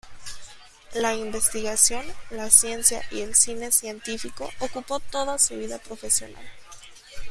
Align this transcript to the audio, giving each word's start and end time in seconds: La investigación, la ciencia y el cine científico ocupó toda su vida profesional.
La 0.95 1.13
investigación, 1.13 2.03
la 2.31 2.49
ciencia 2.49 3.03
y 3.11 3.21
el 3.21 3.35
cine 3.35 3.71
científico 3.71 4.49
ocupó 4.57 4.99
toda 4.99 5.37
su 5.37 5.55
vida 5.57 5.77
profesional. 5.77 6.43